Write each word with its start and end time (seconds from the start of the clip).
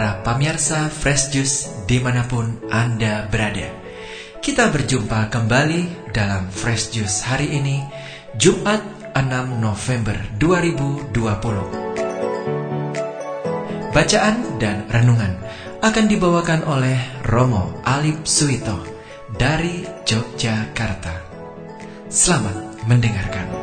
para 0.00 0.24
pemirsa 0.24 0.88
Fresh 0.88 1.28
Juice 1.28 1.84
di 1.84 2.00
mana 2.00 2.24
pun 2.24 2.56
Anda 2.72 3.28
berada. 3.28 3.68
Kita 4.40 4.72
berjumpa 4.72 5.28
kembali 5.28 6.08
dalam 6.16 6.48
Fresh 6.48 6.96
Juice 6.96 7.20
hari 7.28 7.52
ini, 7.52 7.84
Jumat 8.32 8.80
6 9.12 9.60
November 9.60 10.16
2020. 10.40 11.12
Bacaan 13.92 14.56
dan 14.56 14.88
renungan 14.88 15.36
akan 15.84 16.04
dibawakan 16.08 16.64
oleh 16.64 16.96
Romo 17.28 17.84
Alip 17.84 18.24
Suito 18.24 18.80
dari 19.36 19.84
Yogyakarta. 19.84 21.12
Selamat 22.08 22.56
mendengarkan. 22.88 23.59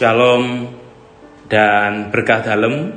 Shalom 0.00 0.64
dan 1.52 2.08
berkah 2.08 2.40
dalam. 2.40 2.88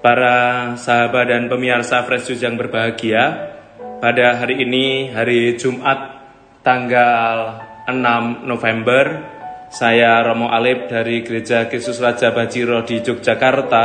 Para 0.00 0.72
sahabat 0.72 1.28
dan 1.28 1.44
pemirsa 1.52 2.08
Fresh 2.08 2.32
Juice 2.32 2.40
yang 2.40 2.56
berbahagia 2.56 3.52
pada 4.00 4.40
hari 4.40 4.64
ini 4.64 5.12
hari 5.12 5.60
Jumat 5.60 6.24
tanggal 6.64 7.60
6 7.84 8.48
November 8.48 9.28
saya 9.68 10.24
Romo 10.24 10.48
Alip 10.48 10.88
dari 10.88 11.20
Gereja 11.20 11.68
Yesus 11.68 12.00
Raja 12.00 12.32
Bajiro 12.32 12.80
di 12.80 13.04
Yogyakarta 13.04 13.84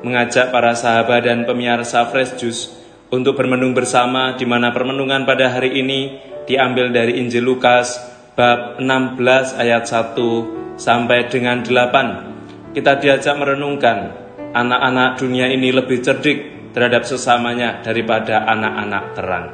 mengajak 0.00 0.48
para 0.48 0.72
sahabat 0.72 1.28
dan 1.28 1.44
pemirsa 1.44 2.08
Fresh 2.08 2.40
Juice 2.40 2.72
untuk 3.12 3.36
bermenung 3.36 3.76
bersama 3.76 4.32
di 4.32 4.48
mana 4.48 4.72
permenungan 4.72 5.28
pada 5.28 5.52
hari 5.52 5.76
ini 5.76 6.24
diambil 6.48 6.88
dari 6.88 7.20
Injil 7.20 7.44
Lukas 7.44 8.00
bab 8.32 8.80
16 8.80 9.60
ayat 9.60 9.84
1 9.84 10.65
sampai 10.76 11.26
dengan 11.32 11.64
8 11.64 12.72
kita 12.76 13.00
diajak 13.00 13.40
merenungkan 13.40 14.12
anak-anak 14.52 15.16
dunia 15.16 15.48
ini 15.48 15.72
lebih 15.72 16.04
cerdik 16.04 16.72
terhadap 16.76 17.08
sesamanya 17.08 17.80
daripada 17.80 18.44
anak-anak 18.44 19.04
terang. 19.16 19.46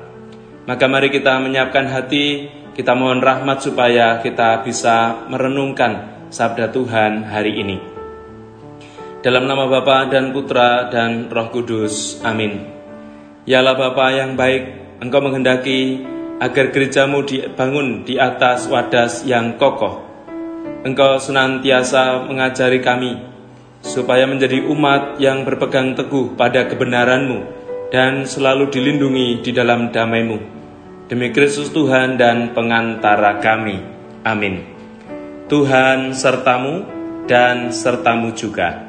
Maka 0.66 0.90
mari 0.90 1.10
kita 1.10 1.38
menyiapkan 1.38 1.86
hati, 1.86 2.50
kita 2.74 2.98
mohon 2.98 3.22
rahmat 3.22 3.62
supaya 3.62 4.18
kita 4.18 4.66
bisa 4.66 5.26
merenungkan 5.30 6.26
sabda 6.34 6.74
Tuhan 6.74 7.26
hari 7.30 7.62
ini. 7.62 7.78
Dalam 9.22 9.46
nama 9.46 9.70
Bapa 9.70 10.10
dan 10.10 10.34
Putra 10.34 10.90
dan 10.90 11.30
Roh 11.30 11.54
Kudus. 11.54 12.18
Amin. 12.26 12.58
Yalah 13.46 13.78
Bapa 13.78 14.10
yang 14.10 14.34
baik, 14.34 14.98
Engkau 14.98 15.22
menghendaki 15.22 16.02
agar 16.42 16.74
gerejamu 16.74 17.22
dibangun 17.22 18.02
di 18.02 18.18
atas 18.18 18.66
wadas 18.66 19.22
yang 19.22 19.54
kokoh 19.58 20.11
Engkau 20.82 21.22
senantiasa 21.22 22.26
mengajari 22.26 22.82
kami 22.82 23.14
supaya 23.86 24.26
menjadi 24.26 24.66
umat 24.66 25.22
yang 25.22 25.46
berpegang 25.46 25.94
teguh 25.94 26.34
pada 26.34 26.66
kebenaran-Mu 26.66 27.38
dan 27.94 28.26
selalu 28.26 28.66
dilindungi 28.66 29.46
di 29.46 29.54
dalam 29.54 29.94
damai-Mu. 29.94 30.38
Demi 31.06 31.30
Kristus 31.30 31.70
Tuhan 31.70 32.18
dan 32.18 32.50
pengantara 32.50 33.38
kami. 33.38 33.78
Amin. 34.26 34.66
Tuhan 35.46 36.18
sertamu 36.18 36.82
dan 37.30 37.70
sertamu 37.70 38.34
juga. 38.34 38.82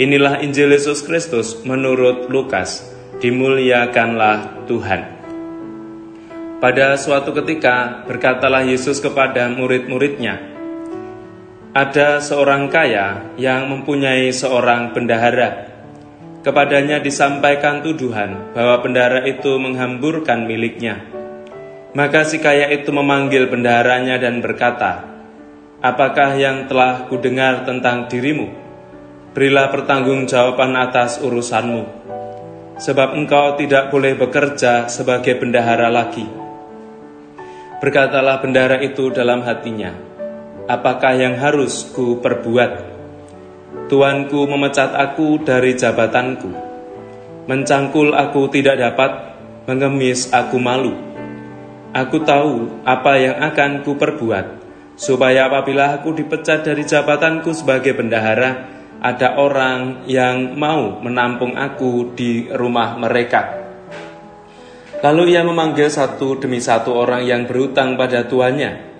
Inilah 0.00 0.40
Injil 0.40 0.72
Yesus 0.72 1.04
Kristus 1.04 1.60
menurut 1.68 2.32
Lukas. 2.32 2.88
Dimuliakanlah 3.20 4.64
Tuhan. 4.64 5.12
Pada 6.56 6.96
suatu 6.96 7.36
ketika 7.36 8.08
berkatalah 8.08 8.64
Yesus 8.64 8.96
kepada 8.96 9.52
murid-muridnya, 9.52 10.53
ada 11.74 12.22
seorang 12.22 12.70
kaya 12.70 13.34
yang 13.34 13.66
mempunyai 13.66 14.30
seorang 14.30 14.94
bendahara. 14.94 15.74
Kepadanya 16.46 17.02
disampaikan 17.02 17.82
tuduhan 17.82 18.54
bahwa 18.54 18.78
bendahara 18.78 19.26
itu 19.26 19.58
menghamburkan 19.58 20.46
miliknya. 20.46 21.02
Maka 21.98 22.22
si 22.22 22.38
kaya 22.38 22.70
itu 22.70 22.94
memanggil 22.94 23.50
bendaharanya 23.50 24.22
dan 24.22 24.38
berkata, 24.38 25.02
Apakah 25.82 26.38
yang 26.38 26.70
telah 26.70 27.10
kudengar 27.10 27.66
tentang 27.66 28.06
dirimu? 28.06 28.54
Berilah 29.34 29.66
pertanggungjawaban 29.74 30.78
atas 30.78 31.18
urusanmu, 31.18 31.82
sebab 32.78 33.18
engkau 33.18 33.58
tidak 33.58 33.90
boleh 33.90 34.14
bekerja 34.14 34.86
sebagai 34.86 35.42
bendahara 35.42 35.90
lagi. 35.90 36.22
Berkatalah 37.82 38.38
bendahara 38.38 38.78
itu 38.78 39.10
dalam 39.10 39.42
hatinya, 39.42 40.13
apakah 40.64 41.12
yang 41.16 41.36
harus 41.36 41.88
ku 41.92 42.20
perbuat? 42.20 42.96
Tuanku 43.88 44.48
memecat 44.48 44.96
aku 44.96 45.44
dari 45.44 45.76
jabatanku. 45.76 46.50
Mencangkul 47.44 48.16
aku 48.16 48.48
tidak 48.48 48.80
dapat, 48.80 49.36
mengemis 49.68 50.32
aku 50.32 50.56
malu. 50.56 50.96
Aku 51.92 52.24
tahu 52.24 52.82
apa 52.88 53.20
yang 53.20 53.36
akan 53.44 53.84
ku 53.84 53.94
perbuat, 54.00 54.46
supaya 54.96 55.46
apabila 55.46 56.00
aku 56.00 56.16
dipecat 56.16 56.64
dari 56.64 56.82
jabatanku 56.82 57.52
sebagai 57.52 57.92
bendahara, 57.92 58.72
ada 59.04 59.36
orang 59.36 60.08
yang 60.08 60.56
mau 60.56 60.96
menampung 61.04 61.52
aku 61.60 62.16
di 62.16 62.48
rumah 62.48 62.96
mereka. 62.96 63.60
Lalu 65.04 65.36
ia 65.36 65.44
memanggil 65.44 65.92
satu 65.92 66.40
demi 66.40 66.64
satu 66.64 66.96
orang 66.96 67.28
yang 67.28 67.44
berutang 67.44 68.00
pada 68.00 68.24
tuannya, 68.24 68.93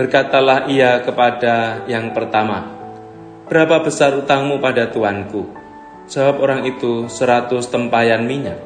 Berkatalah 0.00 0.64
ia 0.72 1.04
kepada 1.04 1.84
yang 1.84 2.16
pertama, 2.16 2.72
Berapa 3.52 3.84
besar 3.84 4.16
utangmu 4.16 4.56
pada 4.56 4.88
tuanku? 4.88 5.44
Jawab 6.08 6.40
orang 6.40 6.64
itu, 6.64 7.04
seratus 7.12 7.68
tempayan 7.68 8.24
minyak. 8.24 8.56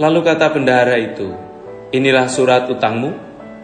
Lalu 0.00 0.24
kata 0.24 0.48
bendahara 0.56 0.96
itu, 0.96 1.28
Inilah 1.92 2.24
surat 2.32 2.64
utangmu, 2.72 3.12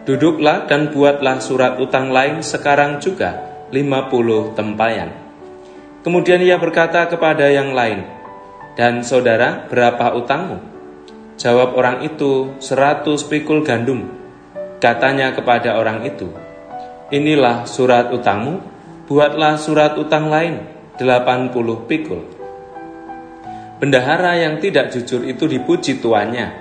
duduklah 0.05 0.69
dan 0.69 0.93
buatlah 0.93 1.41
surat 1.41 1.81
utang 1.81 2.13
lain 2.13 2.45
sekarang 2.45 3.01
juga, 3.01 3.41
lima 3.73 4.05
puluh 4.13 4.53
tempayan. 4.53 5.09
Kemudian 6.05 6.45
ia 6.45 6.61
berkata 6.61 7.09
kepada 7.09 7.49
yang 7.49 7.73
lain, 7.73 8.05
Dan 8.77 9.01
saudara, 9.01 9.65
berapa 9.65 10.13
utangmu? 10.13 10.61
Jawab 11.41 11.73
orang 11.73 12.05
itu, 12.05 12.53
seratus 12.61 13.25
pikul 13.25 13.65
gandum. 13.65 14.13
Katanya 14.77 15.33
kepada 15.33 15.73
orang 15.81 16.05
itu, 16.05 16.29
Inilah 17.07 17.63
surat 17.63 18.11
utangmu, 18.11 18.59
buatlah 19.07 19.55
surat 19.55 19.95
utang 19.95 20.27
lain, 20.27 20.59
80 20.99 21.87
pikul. 21.87 22.19
Bendahara 23.79 24.35
yang 24.35 24.59
tidak 24.59 24.91
jujur 24.91 25.23
itu 25.23 25.47
dipuji 25.47 26.03
tuannya, 26.03 26.51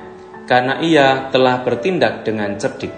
karena 0.47 0.79
ia 0.79 1.35
telah 1.35 1.67
bertindak 1.67 2.23
dengan 2.23 2.55
cerdik. 2.55 2.95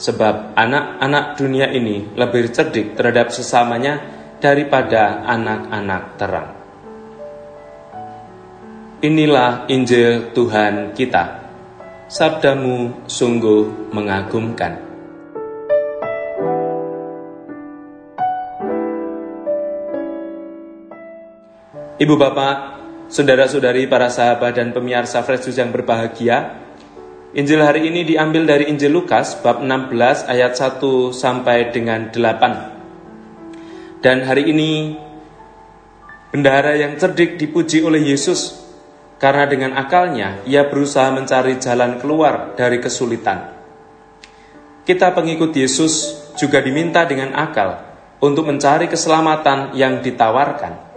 Sebab 0.00 0.56
anak-anak 0.56 1.36
dunia 1.36 1.68
ini 1.68 2.08
lebih 2.16 2.48
cerdik 2.48 2.96
terhadap 2.96 3.28
sesamanya 3.28 4.00
daripada 4.40 5.28
anak-anak 5.28 6.02
terang. 6.16 6.48
Inilah 9.04 9.68
Injil 9.68 10.32
Tuhan 10.32 10.96
kita. 10.96 11.44
Sabdamu 12.08 13.04
sungguh 13.04 13.92
mengagumkan. 13.92 14.91
Ibu 22.02 22.18
bapak, 22.18 22.82
saudara-saudari, 23.14 23.86
para 23.86 24.10
sahabat 24.10 24.58
dan 24.58 24.74
pemirsa 24.74 25.22
Fresh 25.22 25.54
yang 25.54 25.70
berbahagia, 25.70 26.58
Injil 27.30 27.62
hari 27.62 27.86
ini 27.86 28.02
diambil 28.02 28.42
dari 28.42 28.66
Injil 28.66 28.90
Lukas 28.90 29.38
bab 29.38 29.62
16 29.62 30.26
ayat 30.26 30.50
1 30.50 30.82
sampai 31.14 31.70
dengan 31.70 32.10
8. 32.10 34.02
Dan 34.02 34.26
hari 34.26 34.50
ini 34.50 34.98
bendahara 36.34 36.74
yang 36.74 36.98
cerdik 36.98 37.38
dipuji 37.38 37.86
oleh 37.86 38.02
Yesus 38.02 38.50
karena 39.22 39.46
dengan 39.46 39.78
akalnya 39.78 40.42
ia 40.42 40.66
berusaha 40.66 41.06
mencari 41.14 41.62
jalan 41.62 42.02
keluar 42.02 42.58
dari 42.58 42.82
kesulitan. 42.82 43.46
Kita 44.82 45.14
pengikut 45.14 45.54
Yesus 45.54 46.18
juga 46.34 46.58
diminta 46.58 47.06
dengan 47.06 47.30
akal 47.38 47.78
untuk 48.18 48.50
mencari 48.50 48.90
keselamatan 48.90 49.78
yang 49.78 50.02
ditawarkan 50.02 50.91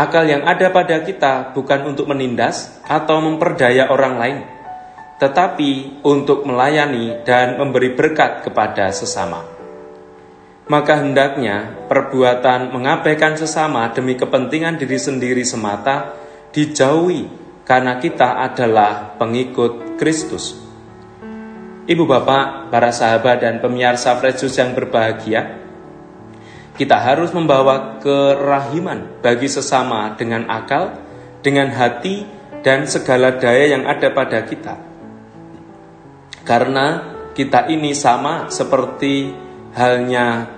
Akal 0.00 0.32
yang 0.32 0.48
ada 0.48 0.72
pada 0.72 1.04
kita 1.04 1.52
bukan 1.52 1.92
untuk 1.92 2.08
menindas 2.08 2.80
atau 2.88 3.20
memperdaya 3.20 3.92
orang 3.92 4.16
lain, 4.16 4.38
tetapi 5.20 6.00
untuk 6.00 6.48
melayani 6.48 7.20
dan 7.28 7.60
memberi 7.60 7.92
berkat 7.92 8.40
kepada 8.40 8.88
sesama. 8.96 9.44
Maka 10.72 11.04
hendaknya 11.04 11.84
perbuatan 11.84 12.72
mengabaikan 12.72 13.36
sesama 13.36 13.92
demi 13.92 14.16
kepentingan 14.16 14.80
diri 14.80 14.96
sendiri 14.96 15.44
semata 15.44 16.16
dijauhi 16.56 17.28
karena 17.68 18.00
kita 18.00 18.40
adalah 18.40 19.20
pengikut 19.20 20.00
Kristus. 20.00 20.56
Ibu 21.84 22.08
bapak, 22.08 22.72
para 22.72 22.88
sahabat 22.88 23.44
dan 23.44 23.60
pemirsa 23.60 24.16
Fresus 24.16 24.56
yang 24.56 24.72
berbahagia, 24.72 25.59
kita 26.80 26.96
harus 26.96 27.36
membawa 27.36 28.00
kerahiman 28.00 29.20
bagi 29.20 29.52
sesama 29.52 30.16
dengan 30.16 30.48
akal, 30.48 30.96
dengan 31.44 31.68
hati, 31.68 32.24
dan 32.64 32.88
segala 32.88 33.36
daya 33.36 33.76
yang 33.76 33.84
ada 33.84 34.08
pada 34.08 34.40
kita. 34.48 34.80
Karena 36.40 37.04
kita 37.36 37.68
ini 37.68 37.92
sama 37.92 38.48
seperti 38.48 39.28
halnya 39.76 40.48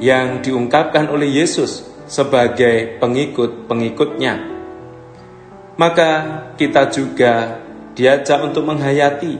yang 0.00 0.40
diungkapkan 0.40 1.12
oleh 1.12 1.36
Yesus 1.36 1.84
sebagai 2.08 2.96
pengikut-pengikutnya. 2.96 4.56
Maka 5.76 6.10
kita 6.56 6.88
juga 6.88 7.60
diajak 7.92 8.40
untuk 8.40 8.64
menghayati 8.64 9.36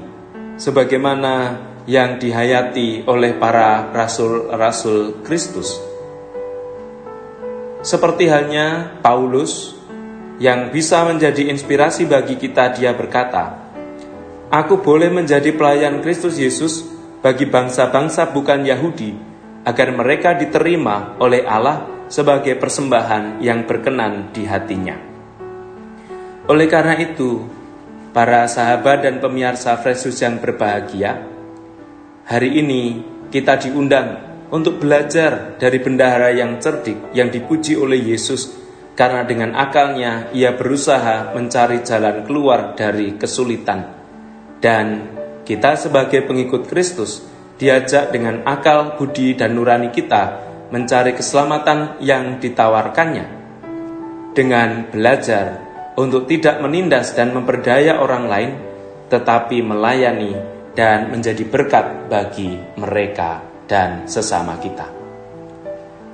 sebagaimana 0.61 1.57
yang 1.89 2.21
dihayati 2.21 3.09
oleh 3.09 3.33
para 3.41 3.89
rasul-rasul 3.97 5.25
Kristus. 5.25 5.88
Seperti 7.89 8.29
halnya 8.29 9.01
Paulus 9.01 9.73
yang 10.37 10.69
bisa 10.69 11.09
menjadi 11.09 11.49
inspirasi 11.49 12.05
bagi 12.05 12.37
kita, 12.37 12.77
dia 12.77 12.93
berkata, 12.93 13.73
Aku 14.53 14.85
boleh 14.85 15.09
menjadi 15.09 15.57
pelayan 15.57 16.05
Kristus 16.05 16.37
Yesus 16.37 16.85
bagi 17.25 17.49
bangsa-bangsa 17.49 18.29
bukan 18.29 18.69
Yahudi, 18.69 19.17
agar 19.65 19.89
mereka 19.97 20.37
diterima 20.37 21.17
oleh 21.17 21.49
Allah 21.49 22.05
sebagai 22.13 22.61
persembahan 22.61 23.41
yang 23.41 23.65
berkenan 23.65 24.37
di 24.37 24.45
hatinya. 24.45 24.97
Oleh 26.45 26.69
karena 26.69 26.93
itu, 26.93 27.41
para 28.13 28.45
sahabat 28.53 29.01
dan 29.01 29.17
pemirsa 29.17 29.81
Fresus 29.81 30.21
yang 30.21 30.37
berbahagia, 30.37 31.25
hari 32.29 32.53
ini 32.53 33.01
kita 33.33 33.57
diundang 33.57 34.29
untuk 34.49 34.81
belajar 34.81 35.61
dari 35.61 35.79
bendahara 35.81 36.33
yang 36.33 36.57
cerdik 36.57 37.13
yang 37.13 37.29
dipuji 37.29 37.77
oleh 37.77 38.01
Yesus. 38.01 38.67
Karena 38.99 39.23
dengan 39.23 39.55
akalnya 39.55 40.27
ia 40.35 40.59
berusaha 40.59 41.31
mencari 41.31 41.87
jalan 41.87 42.27
keluar 42.27 42.75
dari 42.75 43.15
kesulitan. 43.15 43.95
Dan 44.59 44.87
kita 45.47 45.79
sebagai 45.79 46.27
pengikut 46.27 46.67
Kristus 46.67 47.23
diajak 47.63 48.11
dengan 48.11 48.43
akal, 48.43 48.99
budi, 48.99 49.39
dan 49.39 49.55
nurani 49.55 49.95
kita 49.95 50.43
mencari 50.75 51.15
keselamatan 51.15 52.03
yang 52.03 52.43
ditawarkannya. 52.43 53.39
Dengan 54.35 54.91
belajar 54.91 55.63
untuk 55.95 56.27
tidak 56.27 56.59
menindas 56.59 57.15
dan 57.15 57.31
memperdaya 57.31 58.03
orang 58.03 58.25
lain, 58.27 58.51
tetapi 59.15 59.63
melayani 59.63 60.35
dan 60.75 61.11
menjadi 61.15 61.47
berkat 61.47 62.11
bagi 62.11 62.59
mereka 62.75 63.48
dan 63.69 64.09
sesama 64.09 64.57
kita. 64.59 64.89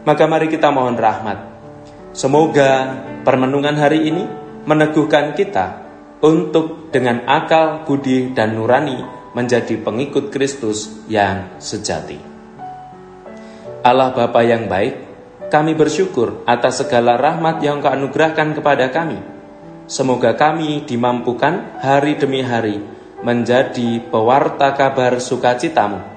Maka 0.05 0.29
mari 0.29 0.53
kita 0.53 0.69
mohon 0.69 0.99
rahmat. 0.99 1.39
Semoga 2.13 3.01
permenungan 3.25 3.79
hari 3.81 4.11
ini 4.13 4.29
meneguhkan 4.69 5.33
kita 5.33 5.81
untuk 6.21 6.93
dengan 6.93 7.25
akal, 7.25 7.89
budi, 7.89 8.37
dan 8.37 8.59
nurani 8.59 9.01
menjadi 9.33 9.81
pengikut 9.81 10.31
Kristus 10.31 10.93
yang 11.09 11.57
sejati. 11.59 12.17
Allah 13.85 14.15
Bapa 14.17 14.41
yang 14.41 14.71
baik, 14.71 14.95
kami 15.53 15.77
bersyukur 15.77 16.47
atas 16.49 16.81
segala 16.85 17.21
rahmat 17.21 17.61
yang 17.61 17.85
Kau 17.85 17.93
anugerahkan 17.93 18.57
kepada 18.57 18.89
kami. 18.89 19.21
Semoga 19.85 20.33
kami 20.33 20.89
dimampukan 20.89 21.77
hari 21.85 22.17
demi 22.17 22.41
hari 22.41 22.81
menjadi 23.21 24.01
pewarta 24.09 24.73
kabar 24.73 25.21
sukacitamu, 25.21 26.14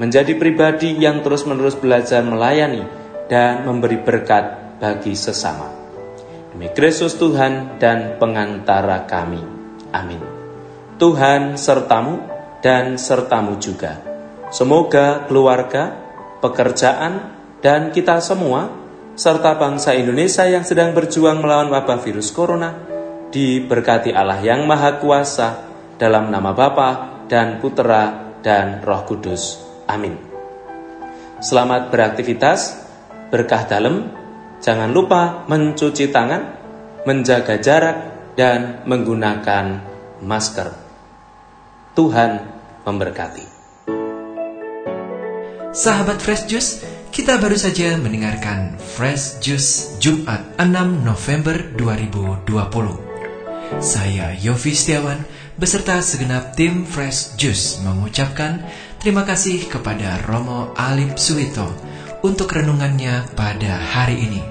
menjadi 0.00 0.32
pribadi 0.32 0.96
yang 0.96 1.20
terus-menerus 1.20 1.76
belajar 1.76 2.24
melayani 2.24 2.88
dan 3.28 3.68
memberi 3.68 4.00
berkat 4.00 4.80
bagi 4.80 5.12
sesama. 5.12 5.68
Demi 6.56 6.72
Kristus 6.72 7.20
Tuhan 7.20 7.76
dan 7.76 8.16
pengantara 8.16 9.04
kami. 9.04 9.44
Amin. 9.92 10.24
Tuhan 10.96 11.60
sertamu 11.60 12.16
dan 12.64 12.96
sertamu 12.96 13.60
juga. 13.60 14.00
Semoga 14.48 15.28
keluarga, 15.28 15.94
pekerjaan, 16.40 17.36
dan 17.60 17.92
kita 17.92 18.18
semua, 18.24 18.72
serta 19.14 19.54
bangsa 19.60 19.94
Indonesia 19.94 20.48
yang 20.48 20.64
sedang 20.64 20.96
berjuang 20.96 21.44
melawan 21.44 21.70
wabah 21.70 22.00
virus 22.02 22.32
corona, 22.32 22.72
diberkati 23.30 24.10
Allah 24.10 24.42
yang 24.42 24.64
Maha 24.64 24.98
Kuasa 24.98 25.48
dalam 26.00 26.32
nama 26.32 26.50
Bapa 26.50 27.22
dan 27.30 27.62
Putera 27.62 28.34
dan 28.42 28.82
Roh 28.82 29.06
Kudus. 29.06 29.69
Amin. 29.90 30.14
Selamat 31.42 31.90
beraktivitas, 31.90 32.78
berkah 33.34 33.66
dalam, 33.66 34.14
Jangan 34.60 34.92
lupa 34.92 35.48
mencuci 35.48 36.12
tangan, 36.12 36.42
menjaga 37.08 37.56
jarak, 37.56 37.96
dan 38.36 38.84
menggunakan 38.84 39.80
masker. 40.20 40.68
Tuhan 41.96 42.44
memberkati. 42.84 43.44
Sahabat 45.72 46.20
Fresh 46.20 46.44
Juice, 46.44 46.84
kita 47.08 47.40
baru 47.40 47.56
saja 47.56 47.96
mendengarkan 47.96 48.76
Fresh 48.76 49.40
Juice 49.40 49.96
Jumat 49.96 50.44
6 50.60 51.08
November 51.08 51.56
2020. 51.80 53.80
Saya 53.80 54.36
Yofi 54.36 54.76
Setiawan 54.76 55.24
beserta 55.56 56.04
segenap 56.04 56.52
tim 56.52 56.84
Fresh 56.84 57.40
Juice 57.40 57.80
mengucapkan 57.80 58.60
terima 59.00 59.24
kasih 59.24 59.64
kepada 59.64 60.20
Romo 60.28 60.76
Alip 60.76 61.16
Suwito 61.16 61.72
untuk 62.20 62.52
renungannya 62.52 63.32
pada 63.32 63.80
hari 63.80 64.28
ini. 64.28 64.42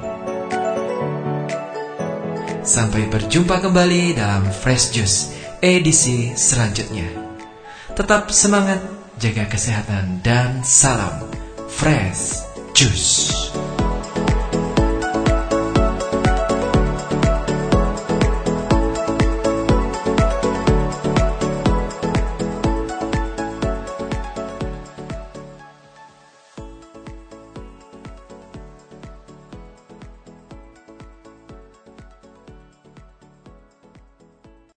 Sampai 2.66 3.06
berjumpa 3.08 3.62
kembali 3.62 4.18
dalam 4.18 4.50
Fresh 4.50 4.98
Juice 4.98 5.20
edisi 5.62 6.34
selanjutnya. 6.34 7.08
Tetap 7.94 8.34
semangat, 8.34 8.82
jaga 9.22 9.46
kesehatan, 9.46 10.26
dan 10.26 10.66
salam 10.66 11.30
Fresh 11.70 12.42
Juice. 12.74 13.49